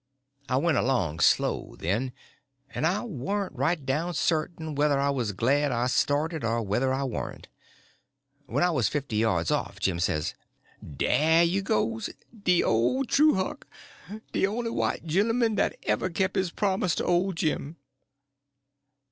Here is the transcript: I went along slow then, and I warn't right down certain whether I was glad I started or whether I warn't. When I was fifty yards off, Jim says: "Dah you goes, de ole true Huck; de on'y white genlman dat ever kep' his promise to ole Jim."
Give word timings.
I 0.49 0.57
went 0.57 0.79
along 0.79 1.19
slow 1.19 1.75
then, 1.77 2.11
and 2.71 2.87
I 2.87 3.03
warn't 3.03 3.55
right 3.55 3.85
down 3.85 4.15
certain 4.15 4.73
whether 4.73 4.97
I 4.99 5.11
was 5.11 5.31
glad 5.31 5.71
I 5.71 5.85
started 5.85 6.43
or 6.43 6.63
whether 6.63 6.91
I 6.91 7.03
warn't. 7.03 7.49
When 8.47 8.63
I 8.63 8.71
was 8.71 8.89
fifty 8.89 9.17
yards 9.17 9.51
off, 9.51 9.79
Jim 9.79 9.99
says: 9.99 10.33
"Dah 10.81 11.41
you 11.41 11.61
goes, 11.61 12.09
de 12.33 12.63
ole 12.63 13.05
true 13.05 13.35
Huck; 13.35 13.67
de 14.33 14.47
on'y 14.47 14.71
white 14.71 15.05
genlman 15.05 15.53
dat 15.53 15.77
ever 15.83 16.09
kep' 16.09 16.33
his 16.35 16.49
promise 16.49 16.95
to 16.95 17.05
ole 17.05 17.31
Jim." 17.31 17.75